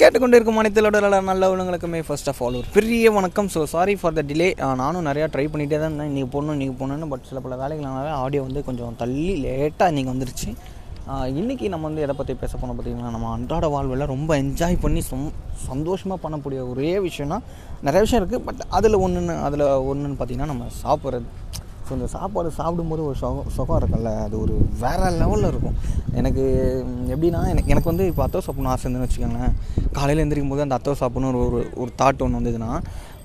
[0.00, 3.46] கேட்டுக்கொண்டிருக்கும் இருக்கும் நல்ல உள்ளங்களுக்குமே ஃபர்ஸ்ட் ஆஃப் ஆல் ஒரு பெரிய வணக்கம்.
[3.54, 4.48] So sorry for the delay
[4.80, 6.10] நானும் நிறையா ட்ரை பண்ணிகிட்டே தான் இருந்தேன்.
[6.10, 10.48] இன்றைக்கி போகணும் இன்றைக்கி போகணுன்னு பட் சில பல வேலைகளால ஆடியோ வந்து கொஞ்சம் தள்ளி லேட்டாக இன்றைக்கி வந்துருச்சு.
[11.40, 15.26] இன்றைக்கி நம்ம வந்து எதை பற்றி பேச போனோம் பார்த்திங்கன்னா நம்ம அன்றாட வாழ்வில் ரொம்ப என்ஜாய் பண்ணி சொம்
[15.68, 17.38] சந்தோஷமாக பண்ணக்கூடிய ஒரே விஷயம்னா
[17.88, 21.26] நிறைய விஷயம் இருக்குது பட் அதில் ஒன்றுன்னு அதில் ஒன்றுன்னு பார்த்தீங்கன்னா நம்ம சாப்பிட்றது.
[21.86, 24.12] ஸோ இந்த சாப்பாடு சாப்பிடும்போது ஒரு சுகம் சுகம் இருக்கும்ல.
[24.26, 25.76] அது ஒரு வேறு லெவலில் இருக்கும்.
[26.20, 26.44] எனக்கு
[27.14, 29.52] எப்படின்னா எனக்கு எனக்கு வந்து இப்போ அத்தோ சாப்பிடணும் ஆசை இருந்துன்னு வச்சுக்கோங்களேன்.
[29.98, 32.70] காலையில் எந்திரிக்கும் போது அந்த அத்தோ சாப்பிடணும் ஒரு ஒரு தாட் ஒன்று வந்ததுன்னா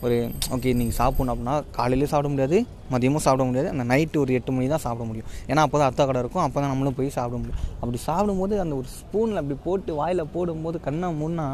[0.06, 0.16] ஒரு
[0.56, 2.58] ஓகே நீங்கள் சாப்பிடணும் அப்படின்னா காலையிலேயும் சாப்பிட முடியாது
[2.94, 5.28] மதியமும் சாப்பிட முடியாது அந்த நைட்டு ஒரு எட்டு மணி தான் சாப்பிட முடியும்.
[5.52, 7.60] ஏன்னா அப்போ தான் அத்தா கடை இருக்கும் அப்போ தான் நம்மளும் போய் சாப்பிட முடியும்.
[7.82, 11.48] அப்படி சாப்பிடும்போது அந்த ஒரு ஸ்பூனில் அப்படி போட்டு வாயில் போடும்போது கண்ணை முன்னா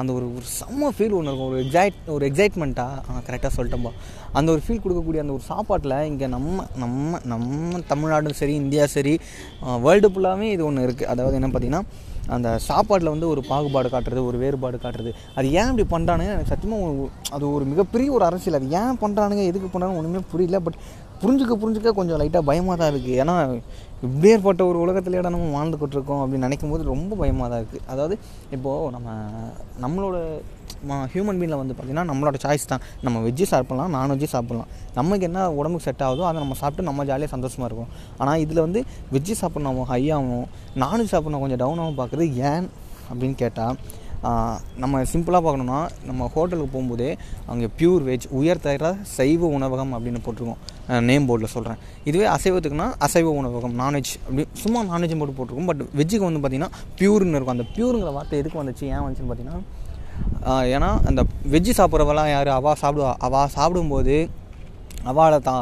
[0.00, 1.50] அந்த ஒரு ஒரு செம்ம ஃபீல் ஒன்று இருக்கும்.
[1.52, 3.92] ஒரு எக்ஸைட் ஒரு எக்ஸைட்மெண்ட்டாக கரெக்டாக சொல்லிட்டோம்பா.
[4.38, 9.14] அந்த ஒரு ஃபீல் கொடுக்கக்கூடிய அந்த ஒரு சாப்பாட்டில் இங்கே நம்ம நம்ம நம்ம தமிழ்நாடும் சரி இந்தியா சரி
[9.86, 11.84] வேர்ல்டு ஃபுல்லாகவே இது ஒன்று இருக்குது அதாவது என்ன பார்த்திங்கன்னா
[12.30, 15.12] அந்த சாப்பாட்டில் வந்து ஒரு பாகுபாடு காட்டுறது ஒரு வேறுபாடு காட்டுறது.
[15.34, 18.58] அது ஏன் இப்படி பண்ணுறானுங்க எனக்கு சத்தியமாக ஒரு- அது ஒரு மிகப்பெரிய ஒரு அரசியல்.
[18.60, 20.58] அது ஏன் பண்ணுறானுங்க எதுக்கு பண்ணுறாங்க ஒன்றுமே புரியல.
[20.58, 20.78] பட்
[21.22, 23.34] புரிஞ்சுக்க புரிஞ்சுக்க கொஞ்சம் லைட்டாக பயமாக தான் இருக்குது ஏன்னா
[24.02, 28.14] இப்படியேற்பட்ட ஒரு உலகத்திலேயே நம்ம வாழ்ந்துக்கிட்டு இருக்கோம் அப்படின்னு நினைக்கும் போது ரொம்ப பயமாக தான் இருக்குது அதாவது
[28.50, 29.08] இப்போது நம்ம
[29.80, 30.16] நம்மளோட
[31.12, 32.82] ஹியூமன் பீனில் வந்து பார்த்திங்கன்னா நம்மளோட சாய்ஸ் தான்.
[33.06, 34.70] நம்ம வெஜ்ஜு சாப்பிட்லாம் நான்வெஜ்ஜு சாப்பிட்லாம்.
[34.98, 37.90] நமக்கு என்ன உடம்புக்கு செட் ஆகுதோ அதை நம்ம சாப்பிட்டு நம்ம ஜாலியாக சந்தோஷமாக இருக்கும்
[38.20, 38.82] ஆனால் இதில் வந்து
[39.14, 40.46] வெஜ்ஜு சாப்பிட்ணும் ஹையாகவும்
[40.84, 42.68] நான்வெஜ் சாப்பிட்ணும் கொஞ்சம் டவுனாகவும் பார்க்குறது ஏன்
[43.10, 43.76] அப்படின்னு கேட்டால்
[44.82, 47.06] நம்ம சிம்பிளாக பார்க்கணுன்னா நம்ம ஹோட்டலுக்கு போகும்போதே
[47.52, 50.60] அங்கே பியூர் வெஜ் உயர்தர சைவ உணவகம் அப்படின்னு போட்டிருக்கோம்.
[51.08, 55.70] நேம் போர்டில் சொல்கிறேன் இதுவே அசைவத்துக்குன்னா அசைவ உணவகம் நான்வெஜ் அப்படி சும்மா நான்வெஜ் போட்டு போட்டிருக்கோம்.
[55.70, 57.56] பட் வெஜ்ஜுக்கு வந்து பார்த்திங்கன்னா பியூர்னு இருக்கும்.
[57.56, 59.62] அந்த பியூருங்கிற வார்த்தை எதுக்கு வந்துச்சு ஏன் வந்துச்சுன்னு பார்த்தீங்கன்னா
[60.74, 61.20] ஏன்னா அந்த
[61.54, 62.50] வெஜ்ஜு சாப்பிட்றவெல்லாம் யார்?
[62.58, 64.14] அவள் சாப்பிடுவா அவள் சாப்பிடும்போது
[65.10, 65.52] அவளை தா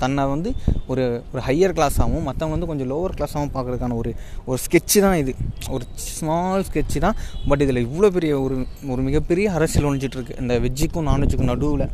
[0.00, 0.50] தன்னை வந்து
[0.92, 4.10] ஒரு ஒரு ஹையர் கிளாஸாகவும் மற்றவங்க வந்து கொஞ்சம் லோவர் கிளாஸாகவும் பார்க்குறதுக்கான ஒரு
[4.48, 5.32] ஒரு ஸ்கெட்சு தான் இது.
[5.74, 5.84] ஒரு
[6.16, 7.16] ஸ்மால் ஸ்கெட்சு தான்.
[7.50, 8.56] பட் இதில் இவ்வளோ பெரிய ஒரு
[8.92, 10.36] ஒரு மிகப்பெரிய அரசியல் ஒழிஞ்சிட்ருக்கு.
[10.42, 11.86] இந்த வெஜ்ஜுக்கும் நான்வெஜ்ஜுக்கும் நடுவில்.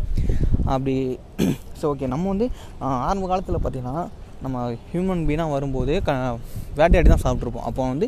[0.74, 0.96] அப்படி
[1.80, 2.48] ஸோ ஓகே நம்ம வந்து
[3.08, 3.96] ஆரம்ப காலத்தில் பார்த்திங்கன்னா
[4.44, 4.56] நம்ம
[4.90, 6.12] ஹியூமன் பீனாக வரும்போது க
[6.78, 8.06] வேட்டையாடி தான் சாப்பிட்ருப்போம் அப்போ வந்து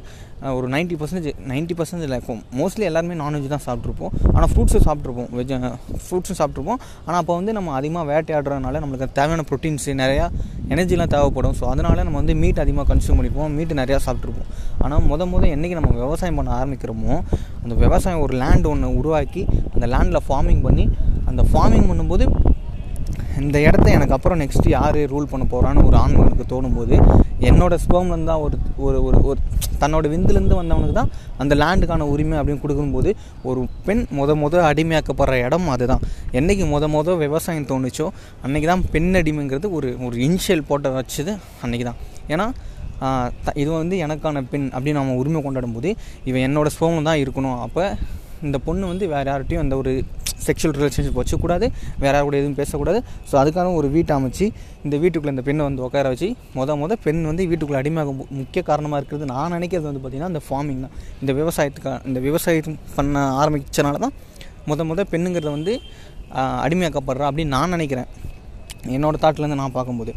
[0.59, 5.53] ஒரு நைன்ட்டி பர்சன்டேஜ் நைன்ட்டி பர்சன்டேஜ் இருக்கும் மோஸ்ட்லி எல்லாருமே நான்வெஜ் தான் சாப்பிட்ருப்போம் ஆனால் ஃப்ரூட்ஸும் சாப்பிட்ருப்போம் வெஜ்
[6.07, 10.27] ஃப்ரூட்ஸும் சாப்பிட்ருப்போம் ஆனால் அப்போ வந்து நம்ம அதிகமாக வேட்டையாடுறதுனால நம்மளுக்கு தேவையான ப்ரோட்டீன்ஸு நிறையா
[10.69, 11.57] எனர்ஜிலாம் தேவைப்படும்.
[11.61, 14.51] ஸோ அதனால் நம்ம வந்து மீட் அதிகமாக கன்சியூம் பண்ணியிருப்போம் மீட் நிறையா சாப்பிட்ருப்போம்
[14.85, 17.15] ஆனால் முத முத என்றைக்கு நம்ம விவசாயம் பண்ண ஆரம்பிக்கிறோமோ
[17.63, 19.43] அந்த விவசாயம் ஒரு லேண்ட் ஒன்று உருவாக்கி
[19.75, 20.87] அந்த லேண்டில் ஃபார்மிங் பண்ணி
[21.31, 22.25] அந்த ஃபார்மிங் பண்ணும்போது
[23.41, 26.95] இந்த இடத்த எனக்கு அப்புறம் நெக்ஸ்ட் யார் ரூல் பண்ண போகிறான்னு ஒரு ஆண்மனுக்கு தோணும்போது
[27.41, 29.39] என்னோடய ஸ்பேம்லேருந்து தான் ஒரு ஒரு ஒரு ஒரு
[29.81, 33.11] தன்னோட விந்துலேருந்து வந்தவனுக்கு தான் அந்த லேண்டுக்கான உரிமை அப்படின்னு கொடுக்கும்போது
[33.45, 36.03] ஒரு பெண் முத முத அடிமையாக்கப்படுற இடம் அதுதான்.
[36.33, 38.07] என்றைக்கு முத முத விவசாயம் தோணுச்சோ
[38.45, 41.99] அன்றைக்கி தான் பெண் அடிமைங்கிறது ஒரு ஒரு இனிஷியல் போட்ட வச்சது அன்றைக்கி தான்.
[42.29, 42.47] ஏன்னா
[43.45, 45.91] த- இது வந்து எனக்கான பெண் அப்படின்னு நம்ம உரிமை கொண்டாடும் போது
[46.25, 47.59] இவன் என்னோடய ஸ்பேமில் தான் இருக்கணும்.
[47.61, 47.83] அப்போ
[48.43, 49.93] இந்த பொண்ணு வந்து வேறு யார்கிட்டையும் அந்த ஒரு
[50.47, 51.67] செக்ஷுவல் ரிலேஷன்ஷிப் வச்சுக்கூடாது
[52.05, 53.01] வேறு கூட எதுவும் பேசக்கூடாது.
[53.31, 54.47] ஸோ அதுக்காக ஒரு வீட்டை அமைச்சு
[54.85, 56.29] இந்த வீட்டுக்குள்ளே இந்த பெண்ணை வந்து உட்கார வச்சு
[56.59, 60.83] மொதல் மொதல் பெண் வந்து வீட்டுக்குள்ளே அடிமையாக முக்கிய காரணமாக இருக்கிறது நான் நினைக்கிறது வந்து பார்த்திங்கன்னா இந்த ஃபார்மிங்
[60.87, 60.95] தான்.
[61.23, 64.15] இந்த விவசாயத்துக்கு இந்த விவசாயம் பண்ண ஆரம்பித்தனால தான்
[64.71, 65.75] முத முத பெண்ணுங்கிறத வந்து
[66.65, 68.09] அடிமையாக்கப்படுறா அப்படின்னு நான் நினைக்கிறேன்.
[68.97, 70.13] என்னோடய தாட்லேருந்து நான் பார்க்கும்போது.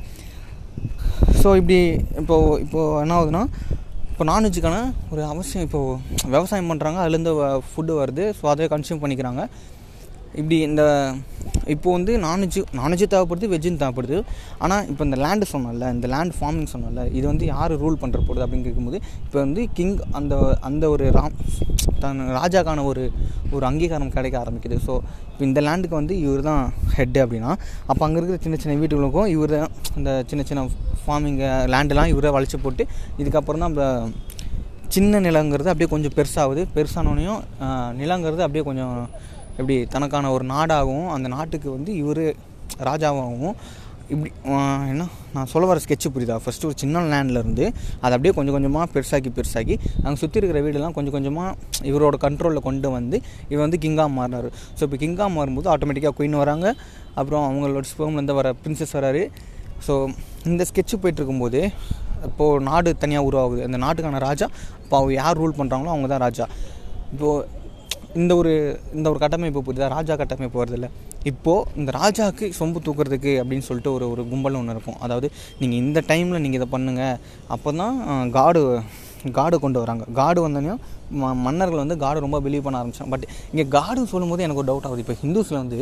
[1.42, 1.78] ஸோ இப்படி
[2.22, 3.44] இப்போது இப்போது என்ன ஆகுதுன்னா
[4.12, 4.78] இப்போ நான்வெஜ்ஜுக்கான
[5.14, 7.34] ஒரு அவசியம் இப்போது விவசாயம் பண்ணுறாங்க அதுலேருந்து
[7.70, 8.24] ஃபுட்டு வருது.
[8.38, 9.44] ஸோ அதை கன்சியூம் பண்ணிக்கிறாங்க.
[10.40, 10.84] இப்படி இந்த
[11.74, 14.18] இப்போ வந்து நான்வெஜ்ஜு நான்வெஜ்ஜு தேவைப்படுது வெஜ்ஜும் தேவைப்படுது.
[14.64, 18.44] ஆனால் இப்போ இந்த லேண்டு சொன்னோம்ல இந்த லேண்ட் ஃபார்மிங் சொன்னல இது வந்து யார் ரூல் பண்ணுற போகுது
[18.46, 20.36] அப்படின்னு கேட்கும்போது இப்போ வந்து கிங் அந்த
[20.70, 21.36] அந்த ஒரு ராம்
[22.04, 23.04] தன் ராஜாக்கான ஒரு
[23.56, 24.78] ஒரு அங்கீகாரம் கிடைக்க ஆரம்பிக்குது.
[24.88, 24.94] ஸோ
[25.32, 26.64] இப்போ இந்த லேண்டுக்கு வந்து இவர் தான்
[26.98, 27.52] ஹெட்டு அப்படின்னா
[27.90, 30.68] அப்போ அங்கே இருக்கிற சின்ன சின்ன வீட்டுகளுக்கும் இவர் தான் இந்த சின்ன சின்ன
[31.04, 32.86] ஃபார்மிங்கை லேண்டெலாம் இவரை வளைச்சி போட்டு
[33.22, 33.86] இதுக்கப்புறம் தான் நம்ம
[34.96, 36.62] சின்ன நிலங்கிறது அப்படியே கொஞ்சம் பெருசாகுது.
[36.76, 37.42] பெருசானோடனையும்
[38.02, 38.96] நிலங்கிறது அப்படியே கொஞ்சம்
[39.58, 42.24] எப்படி தனக்கான ஒரு நாடாகவும் அந்த நாட்டுக்கு வந்து இவர்
[42.90, 43.58] ராஜாவாகவும்
[44.14, 44.30] இப்படி
[44.92, 45.06] என்ன?
[45.36, 46.36] நான் சொல்ல வர ஸ்கெட்சு புரியுதா?
[46.44, 47.66] ஃபஸ்ட்டு ஒரு சின்ன லேண்டில் இருந்து
[48.04, 52.90] அதை அப்படியே கொஞ்சம் கொஞ்சமாக பெருசாக்கி பெருசாக்கி அங்கே சுற்றி இருக்கிற வீடெல்லாம் கொஞ்சம் கொஞ்சமாக இவரோட கண்ட்ரோலில் கொண்டு
[52.98, 53.18] வந்து
[53.52, 54.48] இவர் வந்து கிங்காக மாறினார்.
[54.78, 56.68] ஸோ இப்போ கிங்காக மாறும்போது ஆட்டோமேட்டிக்காக குயின் வராங்க.
[57.20, 59.24] அப்புறம் அவங்களோட ஸ்பேம்லேருந்து வர பிரின்சஸ் வராரு.
[59.88, 59.94] ஸோ
[60.52, 61.62] இந்த ஸ்கெட்சு போயிட்டுருக்கும்போது
[62.30, 63.62] இப்போது நாடு தனியாக உருவாகுது.
[63.70, 64.48] அந்த நாட்டுக்கான ராஜா
[64.84, 66.48] இப்போ அவங்க யார் ரூல் பண்ணுறாங்களோ அவங்க தான் ராஜா.
[67.14, 67.44] இப்போது
[68.22, 68.52] இந்த ஒரு
[68.98, 69.88] இந்த ஒரு கட்டமைப்பு புரியுதா?
[69.96, 70.88] ராஜா கட்டமைப்பு வருதில்ல
[71.32, 75.00] இப்போது இந்த ராஜாவுக்கு சொம்பு தூக்குறதுக்கு அப்படின்னு சொல்லிட்டு ஒரு ஒரு கும்பல் ஒன்று இருக்கும்.
[75.06, 75.28] அதாவது
[75.62, 77.18] நீங்கள் இந்த டைமில் நீங்கள் இதை பண்ணுங்கள்
[77.56, 77.98] அப்போ தான்
[78.38, 78.62] காடு
[79.38, 80.04] காடு கொண்டு வராங்க.
[80.20, 80.82] காடு வந்தோடனையும்
[81.22, 83.12] ம மன்னர்கள் வந்து காடு ரொம்ப பிலீவ் பண்ண ஆரம்பிச்சாங்க.
[83.16, 85.04] பட் இங்கே காடுன்னு சொல்லும்போது எனக்கு ஒரு டவுட் ஆகுது.
[85.06, 85.80] இப்போ ஹிந்துஸில் வந்து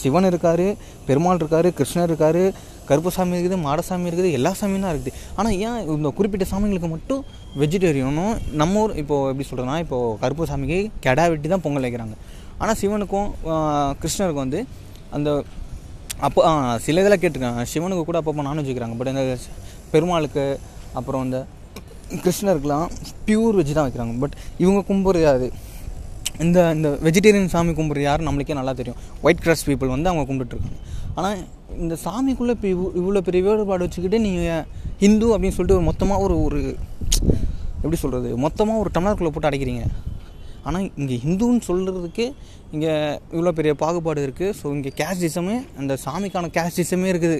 [0.00, 0.66] சிவன் இருக்கார்
[1.08, 2.42] பெருமாள் இருக்கார் கிருஷ்ணர் இருக்கார்
[2.88, 5.14] கருப்பு சாமி இருக்குது மாடசாமி இருக்குது எல்லா சாமியும் தான் இருக்குது.
[5.38, 7.22] ஆனால் ஏன் இந்த குறிப்பிட்ட சாமிங்களுக்கு மட்டும்
[7.62, 12.16] வெஜிடேரியனும் நம்ம ஊர் இப்போது எப்படி சொல்கிறேன்னா இப்போது கருப்பு சாமிக்கு கெடா வெட்டி தான் பொங்கல் வைக்கிறாங்க.
[12.60, 13.28] ஆனால் சிவனுக்கும்
[14.02, 14.60] கிருஷ்ணருக்கும் வந்து
[15.16, 15.30] அந்த
[16.26, 16.40] அப்போ
[16.86, 17.62] சில இதில் கேட்டிருக்காங்க.
[17.72, 18.96] சிவனுக்கு கூட அப்பப்போ நான்வெஜ் வைக்கிறாங்க.
[19.00, 19.24] பட் இந்த
[19.94, 20.44] பெருமாளுக்கு
[20.98, 21.38] அப்புறம் இந்த
[22.24, 22.88] கிருஷ்ணருக்குலாம்
[23.26, 24.14] பியூர் வெஜ் தான் வைக்கிறாங்க.
[24.22, 25.46] பட் இவங்க கும்பிட்றது அது
[26.44, 29.00] இந்த இந்த வெஜிடேரியன் சாமி கும்பிட்ற யாரும் நம்மளுக்கே நல்லா தெரியும்.
[29.24, 30.78] ஒயிட் கிராஸ் பீப்புள் வந்து அவங்க கும்பிட்டுருக்காங்க
[31.18, 31.38] ஆனால்
[31.82, 34.64] இந்த சாமிக்குள்ளே இப்போ இவ்வளோ இவ்வளோ பெரிய வேறுபாடு வச்சுக்கிட்டு நீங்கள்
[35.02, 36.60] ஹிந்து அப்படின்னு சொல்லிட்டு ஒரு மொத்தமாக ஒரு ஒரு
[37.82, 39.84] எப்படி சொல்கிறது மொத்தமாக ஒரு டம்ளருக்குள்ளே போட்டு அடைக்கிறீங்க.
[40.66, 42.26] ஆனால் இங்கே ஹிந்துன்னு சொல்கிறதுக்கு
[42.74, 42.92] இங்கே
[43.34, 47.38] இவ்வளோ பெரிய பாகுபாடு இருக்குது ஸோ இங்கே கேஸ்டிசமே அந்த சாமிக்கான கேஸ்டிசமே இருக்குது.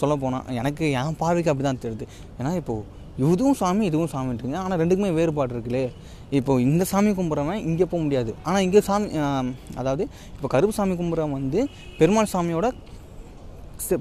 [0.00, 2.06] சொல்லப்போனால் எனக்கு என் பார்வைக்கு அப்படி தான் தெரியுது.
[2.38, 3.00] ஏன்னா இப்போது
[3.34, 5.84] இதுவும் சாமி இதுவும் சாமின்றீங்க ஆனால் ரெண்டுக்குமே வேறுபாடு இருக்குல்லே.
[6.38, 8.30] இப்போ இந்த சாமி கும்பிட்றவன் இங்கே போக முடியாது.
[8.46, 9.08] ஆனால் இங்கே சாமி
[9.80, 10.04] அதாவது
[10.36, 11.62] இப்போ கருப்பு சாமி கும்பிட்றவன் வந்து
[12.00, 12.68] பெருமாள் சாமியோட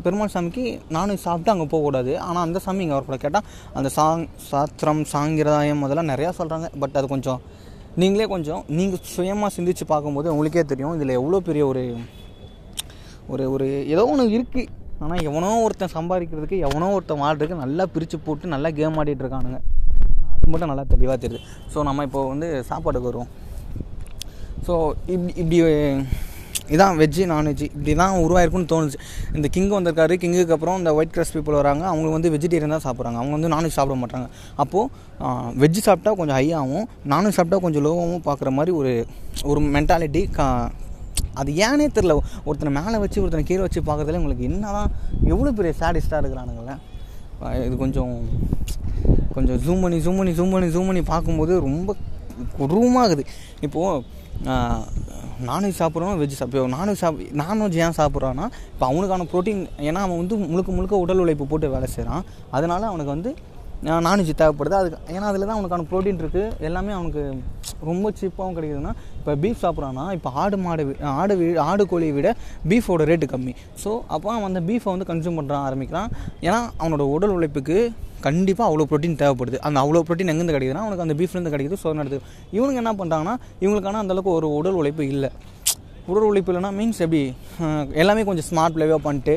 [0.06, 0.63] பெருமாள் சாமிக்கு
[0.95, 3.23] நானும் சாப்பிட்டு அங்கே போகக்கூடாது ஆனால் அந்த சாமி இங்கே வரக்கூடாது.
[3.25, 3.47] கேட்டால்
[3.77, 7.39] அந்த சாங் சாத்திரம் சாங்கிரதாயம் அதெல்லாம் நிறையா சொல்கிறாங்க பட் அது கொஞ்சம்
[8.01, 10.94] நீங்களே கொஞ்சம் நீங்கள் சுயமாக சிந்திச்சு பார்க்கும்போது உங்களுக்கே தெரியும்.
[10.97, 11.83] இதில் எவ்வளோ பெரிய ஒரு
[13.33, 14.69] ஒரு ஒரு ஏதோ ஒன்று இருக்குது
[15.03, 19.59] ஆனால் எவனோ ஒருத்தன் சம்பாதிக்கிறதுக்கு எவனோ ஒருத்தன் வாழ்றதுக்கு நல்லா பிரித்து போட்டு நல்லா கேம் ஆடிட்டு இருக்கானுங்க.
[20.18, 21.45] ஆனால் அது மட்டும் நல்லா தெளிவாக தெரியுது.
[21.74, 23.31] ஸோ நம்ம இப்போ வந்து சாப்பாடுக்கு வருவோம்.
[24.68, 24.74] ஸோ
[25.13, 25.59] இப்படி இப்படி
[26.75, 29.00] இதான் வெஜ்ஜு நான்வெஜ்ஜு இப்படி தான் உருவாயிருக்குன்னு தோணுச்சு.
[29.38, 31.83] இந்த கிங் வந்திருக்காரு கிங்குக்கு அப்புறம் இந்த ஒயிட் கிராஸ் பீப்புள் வராங்க.
[31.92, 33.19] அவங்க வந்து வெஜிடேரியன் தான் சாப்பிட்றாங்க.
[33.21, 34.27] அவங்க வந்து நான்வெஜ் சாப்பிட மாட்டாங்க.
[34.63, 38.94] அப்போது வெஜ்ஜு சாப்பிட்டா கொஞ்சம் ஹையாகவும் நான்வெஜ் சாப்பிட்டா கொஞ்சம் லோவாகவும் பார்க்குற மாதிரி ஒரு
[39.51, 40.47] ஒரு மென்டாலிட்டி கா
[41.33, 42.15] அது ஏனே தெரில
[42.45, 44.89] ஒருத்தனை மேலே வச்சு ஒருத்தனை கீழே வச்சு பார்க்குறதுல உங்களுக்கு என்னதான்
[45.27, 46.75] எவ்வளோ பெரிய சாடிஸ்டாக இருக்கிறானுங்களே.
[47.68, 48.13] இது கொஞ்சம்
[49.33, 51.91] கொஞ்சம் ஜூம் பண்ணி ஜூம் பண்ணி ஜூம் பண்ணி ஜூம் பண்ணி பார்க்கும்போது ரொம்ப
[52.59, 53.23] கொடூரமாகுது
[53.62, 54.03] இப்போது
[55.45, 60.35] நான்வெஜ் சாப்பிட்றோம் வெஜ் சாப்பிடுவோம் நான்வெஜ் சாப் நான்வெஜ் ஏன் சாப்பிட்றான்னா இப்போ அவனுக்கான ப்ரோட்டீன் ஏன்னா அவன் வந்து
[60.51, 63.31] முழுக்க முழுக்க உடல் உழைப்பு போட்டு வேலை செய்கிறான் அதனால் அவனுக்கு வந்து
[63.88, 64.75] நான்வெஜ் தேவைப்படுது.
[64.80, 67.24] அதுக்கு ஏன்னா அதில் தான் அவனுக்கான ப்ரோட்டீன் இருக்குது எல்லாமே அவனுக்கு
[67.89, 70.83] ரொம்ப சீப்பாகவும் கிடைக்குதுன்னா இப்போ பீஃப் சாப்பிட்றான்னா இப்போ ஆடு மாடு
[71.22, 72.30] ஆடு வி ஆடு கோழியை விட
[72.72, 73.54] பீஃபோட ரேட்டு கம்மி.
[73.83, 76.10] ஸோ அப்போ அவன் அந்த பீஃபை வந்து கன்சியூம் பண்ணுறான் ஆரம்பிக்கிறான்.
[76.48, 77.78] ஏன்னா அவனோட உடல் உழைப்புக்கு
[78.28, 79.60] கண்டிப்பாக அவ்வளோ ப்ரோட்டீன் தேவைப்படுது.
[79.68, 82.22] அந்த அவ்வளோ ப்ரோட்டீன் எங்கேருந்து கிடைக்குதுன்னா அவனுக்கு அந்த பீஃப்லேருந்து கிடைக்குது ஸோ நடக்குது
[82.57, 85.31] இவனுக்கு என்ன பண்ணுறாங்கன்னா இவங்களுக்கான அந்தளவுக்கு ஒரு உடல் உழைப்பு இல்லை.
[86.12, 87.24] உடல் உழைப்பு இல்லைன்னா மீன்ஸ் எப்படி
[88.01, 89.36] எல்லாமே கொஞ்சம் ஸ்மார்ட் பிளேவாக பண்ணிட்டு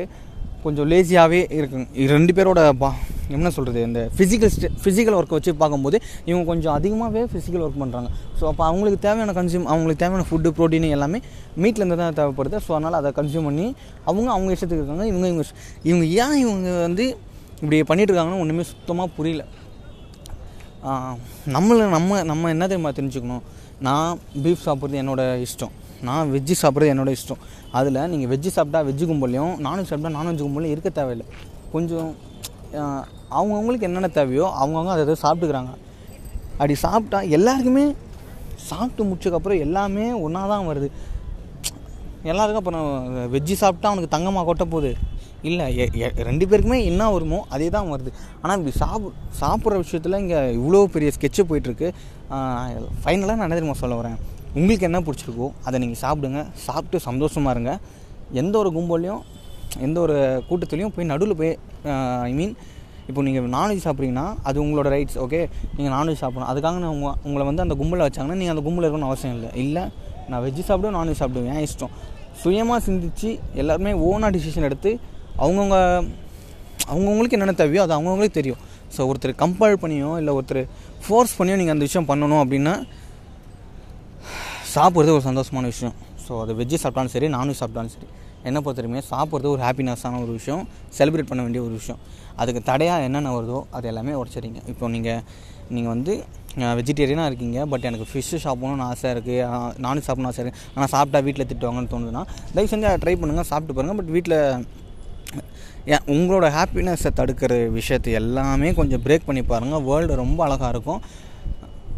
[0.65, 2.89] கொஞ்சம் லேசியாகவே இருக்குங்க ரெண்டு பேரோட பா
[3.35, 5.97] என்ன சொல்கிறது இந்த ஃபிசிக்கல் ஸ்டே ஃபிசிக்கல் ஒர்க்கை வச்சு பார்க்கும்போது
[6.29, 8.09] இவங்க கொஞ்சம் அதிகமாகவே ஃபிசிக்கல் ஒர்க் பண்ணுறாங்க
[8.39, 11.19] ஸோ அப்போ அவங்களுக்கு தேவையான கன்சியூம் அவங்களுக்கு தேவையான ஃபுட்டு ப்ரோட்டீன் எல்லாமே
[11.63, 12.57] மீட்லேருந்து தான் தேவைப்படுது.
[12.65, 13.67] ஸோ அதனால் அதை கன்சியூம் பண்ணி
[14.09, 15.05] அவங்க அவங்க இஷ்டத்துக்கு இருக்காங்க.
[15.11, 15.45] இவங்க இவங்க
[15.89, 17.05] இவங்க ஏன் இவங்க வந்து
[17.61, 19.45] இப்படி பண்ணிகிட்ருக்காங்கன்னு ஒன்றுமே சுத்தமாக புரியல.
[21.57, 23.45] நம்மளை நம்ம நம்ம என்ன தெரியுமா தெரிஞ்சுக்கணும்?
[23.87, 25.73] நான் பீஃப் சாப்பிட்றது என்னோட இஷ்டம்.
[26.05, 27.41] நான் வெஜ்ஜு சாப்பிட்றது என்னோட இஷ்டம்.
[27.79, 31.25] அதில் நீங்கள் வெஜ்ஜு சாப்பிட்டா வெஜ்ஜு கும்பலையும் நான்வெஜ் சாப்பிட்டா நான்வெஜ் கும்பலையும் இருக்க தேவையில்லை.
[31.71, 32.09] கொஞ்சம்
[33.35, 35.73] அவங்கவுங்களுக்கு என்னென்ன தேவையோ அவங்கவுங்க அதை அதை சாப்பிட்டுக்கிறாங்க.
[36.51, 37.85] அப்படி சாப்பிட்டா எல்லாருக்குமே
[38.69, 40.89] சாப்பிட்டு முடிச்சதுக்கப்புறம் எல்லாமே ஒன்றா தான் வருது.
[42.31, 42.87] எல்லாருக்கும் அப்புறம்
[43.33, 44.91] வெஜ்ஜு சாப்பிட்டா அவனுக்கு தங்கமாக கொட்ட போகுது.
[45.49, 48.11] இல்லை எ- எ- ரெண்டு பேருக்குமே என்ன வருமோ அதே தான் வருது.
[48.41, 49.01] ஆனால் இப்படி
[49.41, 51.87] சாப்பிட்ற விஷயத்தில் இங்கே இவ்வளோ பெரிய ஸ்கெட்சு போயிட்டுருக்கு.
[53.03, 54.19] ஃபைனலாக நான் என்ன தெரியுமா சொல்ல வரேன்?
[54.59, 56.41] உங்களுக்கு என்ன பிடிச்சிருக்கோ அதை நீங்கள் சாப்பிடுங்க.
[56.67, 57.71] சாப்பிட்டு சந்தோஷமாக இருங்க.
[58.41, 59.23] எந்த ஒரு கும்பல்லையும்
[59.85, 60.15] எந்த ஒரு
[60.49, 61.53] கூட்டத்துலேயும் போய் நடுவில் போய்
[62.29, 62.53] ஐ மீன்
[63.09, 65.39] இப்போ நீங்கள் நான்வெஜ் சாப்பிட்றீங்கன்னா அது உங்களோட ரைட்ஸ் ஓகே
[65.75, 66.49] நீங்கள் நான்வெஜ் சாப்பிடணும்.
[66.51, 69.49] அதுக்காக நான் உங்க உங்களை வந்து அந்த கும்பலில் வச்சாங்கன்னா நீங்கள் அந்த கும்பலில் இருக்கணும்னு அவசியம் இல்லை.
[69.63, 69.83] இல்லை
[70.29, 71.57] நான் வெஜ்ஜு சாப்பிடுவேன் நான்வெஜ் சாப்பிடுவேன்.
[71.57, 71.93] என் இஷ்டம்?
[72.43, 73.29] சுயமாக சிந்திச்சு
[73.61, 74.91] எல்லாருமே ஓனாக டிசிஷன் எடுத்து
[75.43, 75.77] அவங்கவுங்க
[76.91, 78.61] அவங்கவுங்களுக்கு என்னென்ன தேவையோ அது அவங்கவுங்களுக்கு தெரியும்.
[78.95, 80.63] ஸோ ஒருத்தர் கம்பேர் பண்ணியோ இல்லை ஒருத்தர்
[81.05, 82.73] ஃபோர்ஸ் பண்ணியோ நீங்கள் அந்த விஷயம் பண்ணணும் அப்படின்னா
[84.75, 85.95] சாப்பிட்றது ஒரு சந்தோஷமான விஷயம்.
[86.25, 88.07] ஸோ அது வெஜ்ஜு சாப்பிட்டாலும் சரி நான்வெஜ் சாப்பிட்டாலும் சரி
[88.49, 90.63] என்ன பொறுத்தவரைக்கும் சாப்பிட்றது ஒரு ஹாப்பினஸ்ஸான ஒரு விஷயம்
[90.97, 91.99] செலிப்ரேட் பண்ண வேண்டிய ஒரு விஷயம்.
[92.41, 95.21] அதுக்கு தடையாக என்னென்ன வருதோ அது எல்லாமே உடச்சிறீங்க இப்போ நீங்கள்
[95.75, 96.13] நீங்கள் வந்து
[96.79, 99.45] வெஜிடேரியனாக இருக்கீங்க பட் எனக்கு ஃபிஷ்ஷு சாப்பிடணும்னு ஆசை இருக்குது
[99.85, 102.23] நான்வெஜ் சாப்பிடணும் ஆசை இருக்குது ஆனால் சாப்பிட்டா வீட்டில் திட்டுவாங்கன்னு தோணுதுன்னா
[102.55, 104.37] தயவு செஞ்சு அதை ட்ரை பண்ணுங்கள் சாப்பிட்டு பாருங்கள் பட் வீட்டில்
[105.95, 111.01] ஏன் உங்களோட ஹாப்பினஸை தடுக்கிற விஷயத்தை எல்லாமே கொஞ்சம் பிரேக் பண்ணி பாருங்கள் வேர்ல்டு ரொம்ப அழகாக இருக்கும்.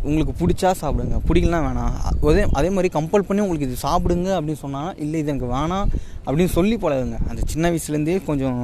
[0.06, 1.18] உங்களுக்கு பிடிச்சா சாப்பிடுங்க.
[1.28, 1.94] பிடிக்கலாம் வேணாம்.
[2.32, 5.88] அதே அதே மாதிரி கம்பல் பண்ணி உங்களுக்கு இது சாப்பிடுங்க அப்படின்னு சொன்னால் இல்லை இது எனக்கு வேணாம்
[6.26, 7.18] அப்படின்னு சொல்லி பழகுங்க.
[7.30, 8.62] அந்த சின்ன வயசுலேருந்தே கொஞ்சம்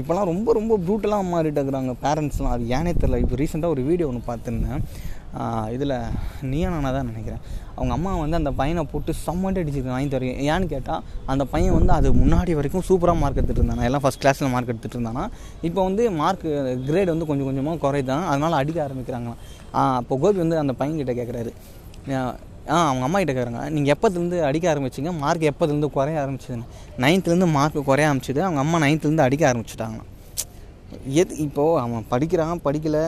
[0.00, 4.28] இப்போலாம் ரொம்ப ரொம்ப ப்ரூட்டலாக மாறிட்டு இருக்கிறாங்க பேரண்ட்ஸ்லாம் அது ஏனே தெரில இப்போ ரீசெண்டாக ஒரு வீடியோ ஒன்று
[4.30, 4.82] பார்த்துருந்தேன்.
[5.74, 5.94] இதில்
[6.50, 7.42] நீயா தான் நினைக்கிறேன்.
[7.78, 10.40] அவங்க அம்மா வந்து அந்த பையனை போட்டு செம்மட்டு அடிச்சிருக்காங்க வாங்கி வரைக்கும்.
[10.52, 11.02] ஏன்னு கேட்டால்
[11.32, 13.86] அந்த பையன் வந்து அது முன்னாடி வரைக்கும் சூப்பராக மார்க் எடுத்துகிட்டு இருந்தானா?
[13.88, 15.24] எல்லாம் ஃபஸ்ட் கிளாஸில் மார்க் எடுத்துகிட்டு இருந்தானா?
[15.68, 16.46] இப்போ வந்து மார்க்
[16.88, 18.24] கிரேட் வந்து கொஞ்சம் கொஞ்சமாக குறைதான்.
[18.32, 19.40] அதனால் அடிக்க ஆரம்பிக்கிறாங்களாம்.
[19.98, 21.52] அப்போ கோபி வந்து அந்த பையன்கிட்ட கேட்குறாரு
[22.74, 25.10] ஆ அவங்க அம்மா கிட்ட கேட்குறாங்க நீங்கள் எப்போதுலேருந்து அடிக்க ஆரம்பிச்சிங்க?
[25.24, 26.66] மார்க் எப்போதுலேருந்து குறைய ஆரம்பிச்சதுன்னு.
[27.02, 28.40] நைன்த்துலேருந்து மார்க் குறைய ஆரம்பிச்சது.
[28.46, 30.00] அவங்க அம்மா நைன்த்துலேருந்து அடிக்க ஆரம்பிச்சிட்டாங்க
[31.20, 33.04] எது இப்போது அவன் படிக்கிறான் படிக்கலை.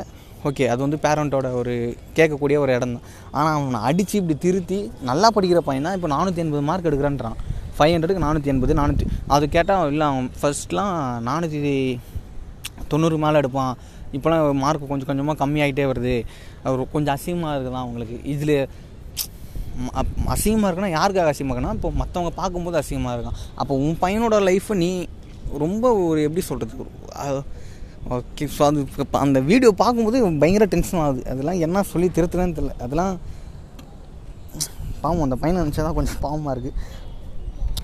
[0.48, 1.72] ஓகே அது வந்து பேரண்ட்டோட ஒரு
[2.16, 3.06] கேட்கக்கூடிய ஒரு இடம் தான்.
[3.36, 4.78] ஆனால் அவனை அடித்து இப்படி திருத்தி
[5.10, 7.38] நல்லா படிக்கிற பையனா இப்போ நானூற்றி எண்பது மார்க் எடுக்கிறான்றான்.
[7.76, 10.94] ஃபைவ் ஹண்ட்ரடுக்கு நானூற்றி எண்பது நானூற்றி அது கேட்டால் இல்லை அவன் ஃபஸ்ட்லாம்
[11.28, 11.74] நானூற்றி
[12.92, 13.74] தொண்ணூறு மேலே எடுப்பான்.
[14.16, 16.14] இப்போலாம் மார்க் கொஞ்சம் கொஞ்சமாக கம்மியாகிட்டே வருது.
[16.66, 18.16] அவர் கொஞ்சம் அசிங்கமாக இருக்குதான் அவங்களுக்கு.
[18.34, 18.56] இதில்
[20.34, 23.38] அசிங்கமாக இருக்குன்னா யாருக்காக அசிங்கமாக இருக்குன்னா இப்போ மற்றவங்க பார்க்கும்போது அசிங்கமாக இருக்கான்.
[23.60, 24.90] அப்போ உன் பையனோட லைஃப்பை நீ
[25.64, 26.86] ரொம்ப ஒரு எப்படி சொல்கிறது
[28.16, 28.80] ஓகே ஸோ அது
[29.24, 31.22] அந்த வீடியோ பார்க்கும்போது பயங்கர டென்ஷன் ஆகுது.
[31.32, 32.76] அதெல்லாம் என்ன சொல்லி திருத்துறேன்னு தெரியல.
[32.84, 33.12] அதெல்லாம்
[35.02, 36.76] பாவம் அந்த பையனை நினச்சா தான் கொஞ்சம் பாவமாக இருக்குது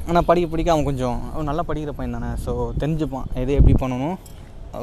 [0.09, 2.31] ஆனால் படிக்க படிக்க அவன் கொஞ்சம் அவன் நல்லா படிக்கிற பையன் தானே.
[2.45, 4.17] ஸோ தெரிஞ்சுப்பான் எதை எப்படி பண்ணணும்.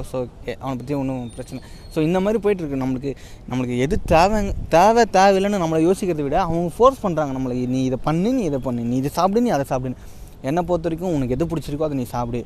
[0.10, 0.18] ஸோ
[0.62, 1.60] அவனை பற்றி ஒன்றும் பிரச்சனை
[1.94, 3.12] ஸோ இந்த மாதிரி போயிட்டுருக்கு நம்மளுக்கு
[3.50, 4.40] நம்மளுக்கு எது தேவை
[4.76, 7.58] தேவை தேவையில்லைன்னு நம்மளை யோசிக்கிறதை விட அவங்க ஃபோர்ஸ் பண்ணுறாங்க நம்மளை.
[7.74, 8.84] நீ இதை பண்ணு நீ இதை பண்ணு.
[8.92, 10.02] நீ இதை சாப்பிடு நீ அதை சாப்பிடுன்னு.
[10.50, 12.42] என்னை பொறுத்த வரைக்கும் உனக்கு எது பிடிச்சிருக்கோ அதை நீ சாப்பிடு.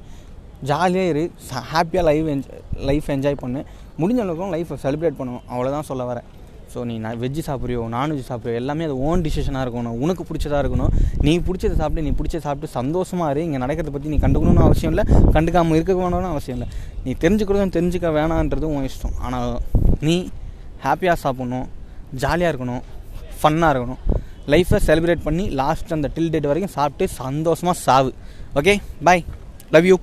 [0.69, 1.23] ஜாலியாக இரு
[1.73, 3.61] ஹாப்பியாக லைஃப் என்ஜாய் லைஃப் என்ஜாய் பண்ணு.
[4.01, 6.27] முடிஞ்ச அளவுக்கும் லைஃப்பை செலிப்ரேட் பண்ணணும் அவ்வளோதான் சொல்ல வரேன்.
[6.73, 9.97] ஸோ நீ நான் வெஜ்ஜு சாப்பிட்றியோ நான்வெஜ் சாப்பிட்றியோ எல்லாமே அது ஓன் டிசிஷனாக இருக்கணும்.
[10.05, 10.91] உனக்கு பிடிச்சதாக இருக்கணும்.
[11.25, 13.43] நீ பிடிச்சதை சாப்பிட்டு நீ பிடிச்ச சாப்பிட்டு சந்தோஷமாக இரு.
[13.47, 15.05] இங்கே நடக்கிறத பற்றி நீ கண்டுக்கணும்னு அவசியம் இல்லை.
[15.35, 16.69] கண்டுக்காமல் இருக்க வேணும்னு அவசியம் இல்லை.
[17.05, 19.15] நீ தெரிஞ்சுக்கிறதும் தெரிஞ்சுக்க வேணான்றதும் உன் இஷ்டம்.
[19.27, 19.53] ஆனால்
[20.07, 20.17] நீ
[20.87, 21.67] ஹாப்பியாக சாப்பிட்ணும்
[22.23, 22.83] ஜாலியாக இருக்கணும்
[23.39, 24.01] ஃபன்னாக இருக்கணும்.
[24.53, 28.11] லைஃப்பை செலிப்ரேட் பண்ணி லாஸ்ட் அந்த டில் டேட் வரைக்கும் சாப்பிட்டு சந்தோஷமாக சாவு.
[28.59, 28.75] Okay
[29.07, 29.23] bye
[29.75, 29.95] love you